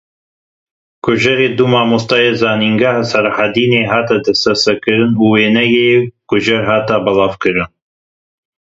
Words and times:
Kujerê 1.03 1.47
du 1.57 1.65
mamosteyên 1.73 2.35
zanîngeha 2.41 3.03
Selahedînê 3.11 3.81
hat 3.91 4.07
desteserkirin 4.25 5.11
û 5.23 5.25
wêneyê 5.33 5.91
kujer 6.29 6.63
hat 6.69 6.87
belavkirin. 7.05 7.69